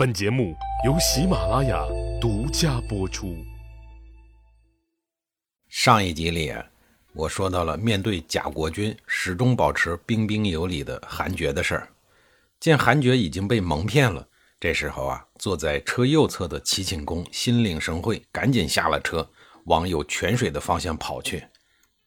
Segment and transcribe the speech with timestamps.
[0.00, 0.56] 本节目
[0.86, 1.84] 由喜马拉雅
[2.18, 3.36] 独家播出。
[5.68, 6.54] 上一集里，
[7.12, 11.88] 我说到了面对假国君始终保持彬彬有礼的韩厥的事儿。
[12.58, 14.26] 见韩厥已经被蒙骗了，
[14.58, 19.30] 这时候啊，坐在车右侧的齐顷公心领神会，赶紧下了车，
[19.64, 21.44] 往有泉水的方向跑去。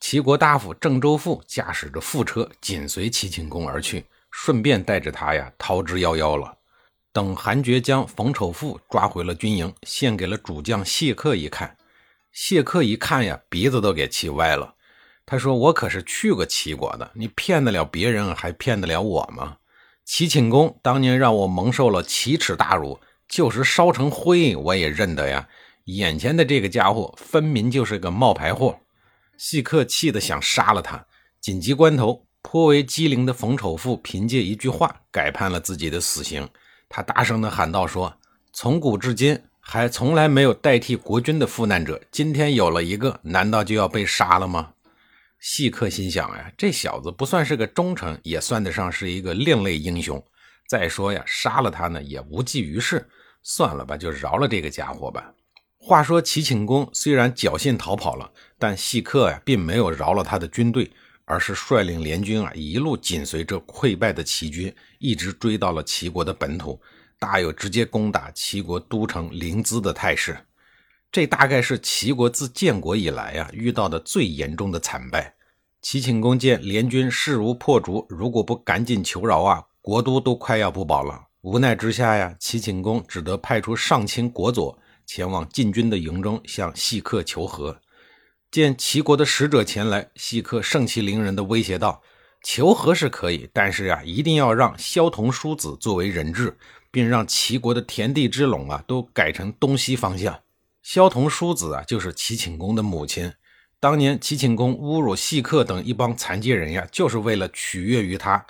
[0.00, 6.56] 齐国大夫郑州父驾驶着副车紧随齐顷公而去，顺便带着他呀逃之夭夭了。
[7.14, 11.76] 等韩厥将冯丑富抓回了军营，献给了主将谢克一看，
[12.32, 14.74] 谢克一看呀，鼻子都给气歪了。
[15.24, 19.58] 他说：“我可是去过齐国的，你骗得了别人，还骗得了我吗？
[20.04, 22.98] 齐顷公当年让我蒙受了奇耻大辱，
[23.28, 25.48] 就是烧成灰我也认得呀。
[25.84, 28.76] 眼前的这个家伙，分明就是个冒牌货。”
[29.38, 31.06] 谢克气得想杀了他。
[31.40, 36.48] 紧急关头，颇为机灵的冯丑富凭借一句话改判了自己的死刑。
[36.88, 38.16] 他大声地喊道：“说，
[38.52, 44.72] 从古至今还从来没有代替国君的赴难者，今天有了一个，难道就要被杀了吗？”
[45.40, 50.22] 细客心想呀，这小子不算是个忠臣，也算得上是一个另类英雄。
[50.68, 53.06] 再说呀，杀了他呢也无济于事，
[53.42, 55.32] 算了吧，就饶了这个家伙吧。
[55.76, 60.90] 话说齐顷公虽然侥幸逃跑了，但细客呀并没有饶了他的军队。
[61.24, 66.80] 而是率领联军啊，一路紧随着溃败的齐军，一直追到了齐国的本土，
[67.18, 70.36] 大有直接攻打齐国都城临淄的态势。
[71.10, 75.34] 这大概是齐国自建国以来啊遇到的最严重的惨败。
[75.80, 81.28] 齐顷公见联军势如破竹，如果不赶紧求饶啊，国都都快要不保了。
[81.42, 87.78] 无奈之下呀，齐顷公只得派出上卿国佐前往晋军的营中向细客求和。
[88.54, 92.00] 见齐国的使者前来，细客盛气凌人的威胁道
[92.40, 96.56] ：“求和是可以，但是啊，一定要让萧同叔子作为人质，
[96.92, 100.38] 并让齐国的田地之垄啊都改成东西方向。
[100.84, 103.32] 萧同叔子啊，就是齐顷公的母亲。
[103.80, 108.46] 当年齐顷公侮辱细客等一帮残疾人呀，就是为了取悦于他。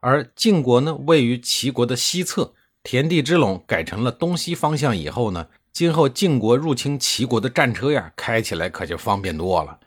[0.00, 9.78] 而晋国呢，位于齐国的西侧，田地之垄改成了东西方向以后呢。”今后晋国入侵齐国的战车呀，开起来可就方便多了。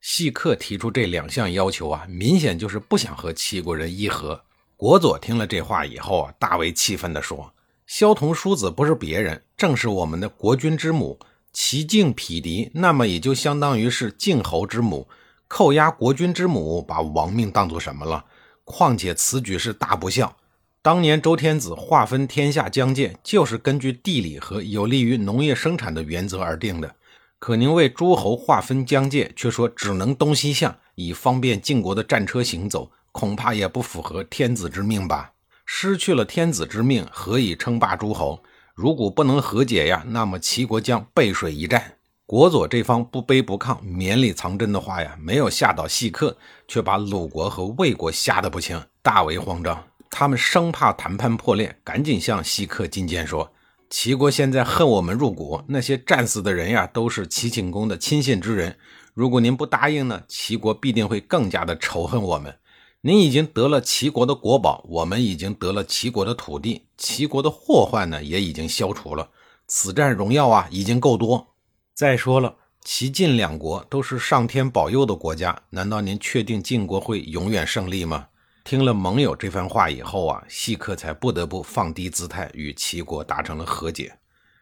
[0.00, 4.40] 细客提出这两项要求啊，明显就是不想和齐国人议和。
[4.76, 7.52] 国佐听了这话以后啊，大为气愤地说
[7.88, 11.18] ：“萧同叔子不是别人，正是我们的国君之母。
[11.52, 15.08] 齐晋匹敌，那么也就相当于是晋侯之母
[15.48, 18.24] 扣押国君之母，把亡命当做什么了？
[18.62, 20.36] 况且此举是大不孝。”
[20.84, 26.92] 当年周天子划分天下疆界，就是根据地理和有利于农业生产的原则而定的。
[27.38, 35.30] 可您为诸侯划分疆界，却说只能东西向，以方便晋国的战车行走，恐怕也不符合天子之命吧？
[35.64, 38.42] 失去了天子之命，何以称霸诸侯？
[38.74, 41.92] 如果不能和解呀，那么齐国将背水一战。
[42.26, 49.84] 国佐这方不卑不亢、绵里藏针的话呀，没有吓到细客，却把鲁国和魏国吓得不轻，大为慌张。
[50.14, 53.50] 他们生怕谈判破裂，赶紧向西客进谏说
[53.88, 58.76] ：“齐国现在恨我们入骨，那些战死的人呀，都是齐景公的亲信之人。
[59.14, 62.54] 如果您不答应呢，齐国必定会更加的仇恨我们。
[63.00, 69.30] 您已经得了齐国的国宝，我们已经得了齐国的土地，齐国的祸患呢也已经消除了。
[69.66, 71.54] 此战荣耀啊，已经够多。
[71.94, 78.26] 再说了，齐晋两国都是上天保佑的国家，难道您确定晋国会永远胜利吗？”
[78.64, 84.16] 听了盟友这番话以后啊，细客才不得不放低姿态，与齐国达成了和解。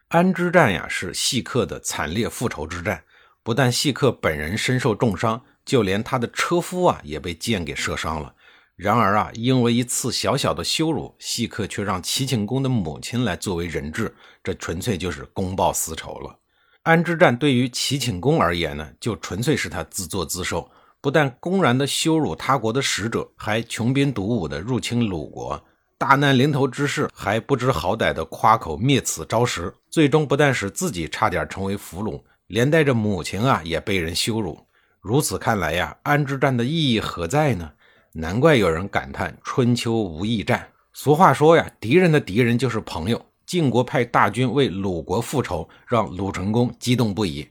[0.07, 3.03] 安之战呀，是细客的惨烈复仇之战。
[3.43, 8.33] 不但细客本人身受重伤，就连他的车夫啊也被箭给射伤了。
[8.75, 14.13] 然而啊，因为一次小小的羞辱，细客却让齐景公的母亲来作为人质，
[14.43, 16.39] 这纯粹就是公报私仇了。
[16.83, 20.69] 安之战对于齐景公而言呢，就纯粹是他自作自受。
[21.01, 25.59] 不但公然的羞辱他国的使者，还穷兵黩武的入侵鲁国，
[25.97, 34.59] 大难临头之势还不知好歹的夸口灭此招食，最终不但使自己差点成为俘虏，连带着母亲啊也被人羞辱。
[34.99, 37.71] 如此看来呀，安之战的意义何在呢？
[38.13, 40.67] 难怪有人感叹春秋无义战。
[40.93, 43.19] 俗话说呀，敌人的敌人就是朋友。
[43.47, 47.47] 晋国派大军为鲁国复仇，让鲁成公激动不已。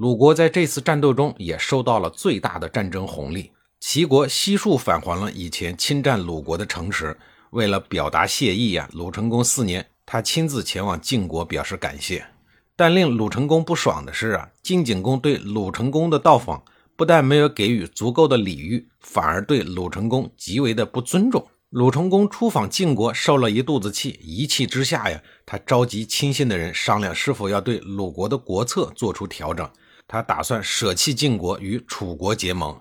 [0.00, 3.52] 鲁国在这次战斗中也收到了最大的战争红利。
[3.80, 7.14] 齐国悉数返还了以前侵占鲁国的城池。
[7.50, 12.24] 为了表达谢意呀，鲁成公四年，他亲自前往晋国表示感谢。
[12.74, 16.64] 但令鲁成公不爽的是啊，晋景公对鲁成公的到访
[16.96, 21.46] 不但没有给予足够的礼遇，反而对鲁成公极为的不尊重。
[21.68, 29.68] 鲁成功出访晋国，受了一肚子气，一气之下呀，他召集亲信的人商量，是否要对鲁国的国策做出调整。
[30.12, 32.80] 他打算舍弃晋国，与楚国结盟。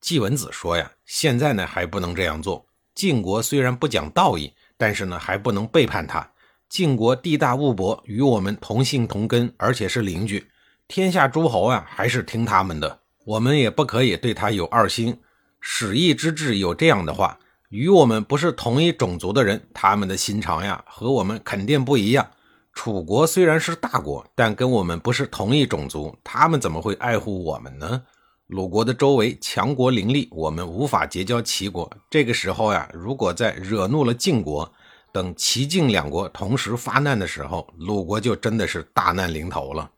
[0.00, 2.64] 季文子说呀，现在呢还不能这样做。
[2.94, 6.30] 晋国虽然不讲道义，但是呢还不能背叛他。
[6.68, 10.46] 晋国地大物博，与我们同姓同根，而且是邻居，
[10.86, 13.00] 天下诸侯啊还是听他们的。
[13.24, 15.18] 我们也不可以对他有二心。
[15.60, 17.36] 始义之志有这样的话。
[17.70, 22.30] 与我们不是同一种族的人，他们的心肠呀和我们肯定不一样。
[22.72, 28.02] 楚国虽然是大国，但跟我们不是同一种族，他们怎么会爱护我们呢？
[28.46, 31.90] 鲁国的周围强国林立，我们无法结交齐国。
[32.08, 34.72] 这个时候呀，如果再惹怒了晋国，
[35.12, 39.90] 等齐晋两国同时发难的时候，鲁国就真的是大难临头了。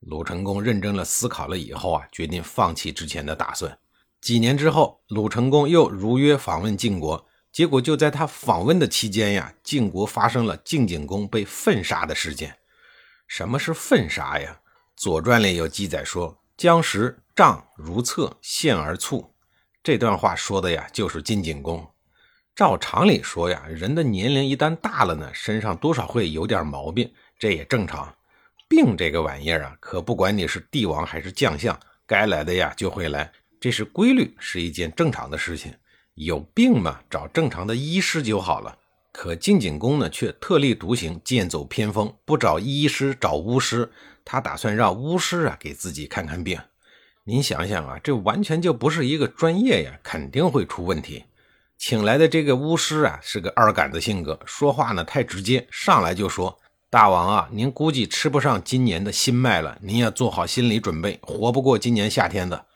[0.00, 3.76] 鲁成公认真了思考了以后啊，决定放弃之前的打算。
[4.20, 12.56] 几年之后，鲁成公又如约访问晋国，结果就在他访问的期间呀，晋国发生了晋景公被粪杀的事件。
[13.28, 14.58] 什么是粪杀呀？
[14.96, 19.34] 《左传》里有记载说：“将时杖如厕，陷而卒。”
[19.84, 21.86] 这段话说的呀，就是晋景公。
[22.54, 28.14] 照常理说呀，人的年龄一旦大了呢，身上多少会有点毛病，这也正常。
[28.68, 33.30] 病这个玩意儿啊，可不管你是帝王还是将相，该来的呀就会来。
[33.60, 35.74] 这是规律，是一件正常的事情。
[36.14, 38.78] 有病嘛，找正常的医师就好了。
[39.12, 43.90] 可晋景公呢，却特立独行，剑走偏锋，不找医师，找巫师。
[44.24, 46.58] 他打算让巫师啊给自己看看病。
[47.24, 51.24] 您想想啊，这完全就不是一个专业呀，肯定会出问题。
[51.76, 56.58] 请来的这个巫师啊，是个二杆子性格，说话呢太直接，上来就说
[56.88, 62.66] ：“大王啊，您估计吃不上今年的新麦了，您要做好心理准备，活不过今年夏天的。”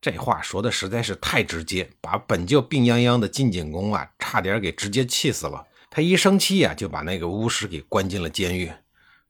[0.00, 5.66] 这话说的实在是太直接，把本就病殃殃的晋景公啊，差点给直接气死了。
[5.90, 8.70] 他一生气呀，就把那个巫师给关进了监狱。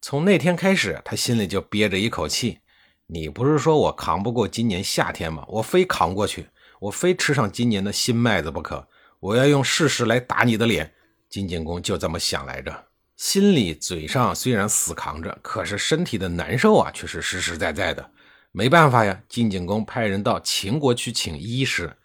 [0.03, 2.59] 从那天开始，他心里就憋着一口气。
[3.07, 5.45] 你不是说我扛不过今年夏天吗？
[5.49, 6.49] 我非扛过去，
[6.81, 8.87] 我非吃上今年的新麦子不可。
[9.21, 10.93] 我要用事实来打你的脸。
[11.31, 12.87] 晋景公就这么想来着，
[13.17, 18.11] 心里嘴上虽然死扛着，可是身体的难受啊，却是实实在在的。
[18.53, 21.97] 没办法呀，晋景公派人到秦国去请医师。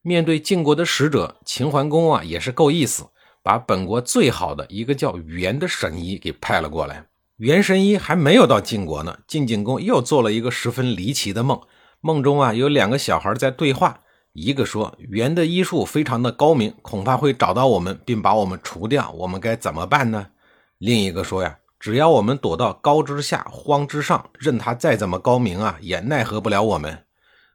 [0.00, 3.04] 面对晋国的使者，秦桓公啊也是够意思，
[3.42, 7.06] 把本国最好的一个叫袁的神医给派了过来。
[7.36, 11.60] 袁神医还没有到晋国呢，晋景公又做了一个十分离奇的梦。
[12.00, 14.00] 梦中啊有两个小孩在对话，
[14.32, 20.28] 一个说袁的医术非常的高明，恐怕会找到我们并把我们除掉，我们该怎么办呢？
[20.78, 21.58] 另一个说呀。
[21.82, 27.06] 只要我们躲到高之下，荒之上，任他再怎么高明啊，也奈何不了我们。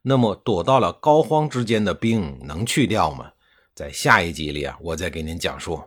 [0.01, 3.31] 那么躲到了高荒之间的兵能去掉吗？
[3.73, 5.81] 在下一集里啊，我再给您讲述。